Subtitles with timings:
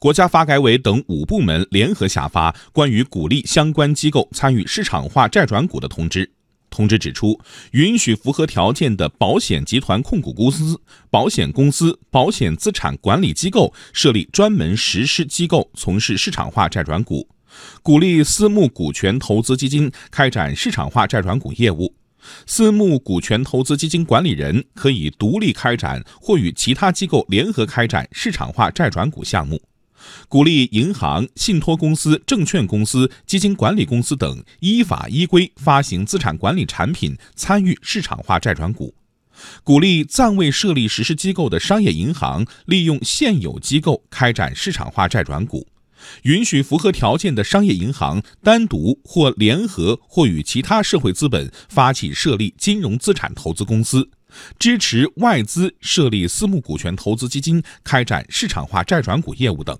[0.00, 6.32] 国家发改委等五部门联合下发关于鼓励相关机构参与市场化债转股的通知。
[6.70, 7.38] 通知指出，
[7.72, 17.28] 允许符合条件的保险集团控股公司、保险公司、保险资产管理机构设立专门实施机构，从事市场化债转股；
[17.82, 21.94] 鼓励私募股权投资基金开展市场化债转股业务。
[22.46, 29.60] 私募股权投资基金管理人可以独立开展或与其他机构联合开展市场化债转股项目，
[30.30, 38.94] 鼓励银行、信托公司、证券公司、基金管理公司等依法依规发行资产管理产品，参与市场化债转股；
[39.64, 45.66] 鼓励暂未设立实施机构的商业银行利用现有机构开展市场化债转股。
[46.22, 54.08] 允许符合条件的商业银行单独或联合或与其他社会资本发起设立金融资产投资公司，
[54.60, 59.76] 支持外资设立私募股权投资基金开展市场化债转股业务等。